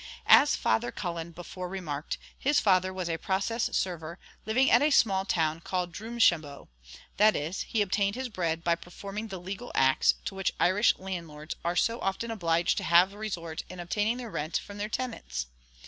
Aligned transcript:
As 0.25 0.55
Father 0.55 0.91
Cullen 0.91 1.29
before 1.31 1.69
remarked, 1.69 2.17
his 2.35 2.59
father 2.59 2.91
was 2.91 3.07
a 3.07 3.19
process 3.19 3.69
server 3.77 4.17
living 4.47 4.71
at 4.71 4.81
a 4.81 4.89
small 4.89 5.25
town 5.25 5.59
called 5.61 5.91
Drumshambo; 5.91 6.67
that 7.17 7.35
is, 7.35 7.61
he 7.61 7.83
obtained 7.83 8.15
his 8.15 8.27
bread 8.27 8.63
by 8.63 8.73
performing 8.73 9.27
the 9.27 9.37
legal 9.39 9.71
acts 9.75 10.15
to 10.25 10.33
which 10.33 10.53
Irish 10.59 10.97
landlords 10.97 11.53
are 11.63 11.75
so 11.75 11.99
often 12.01 12.31
obliged 12.31 12.77
to 12.79 12.83
have 12.83 13.13
resort 13.13 13.61
in 13.69 13.79
obtaining 13.79 14.17
their 14.17 14.31
rent 14.31 14.57
from 14.57 14.79
their 14.79 14.89
tenants. 14.89 15.45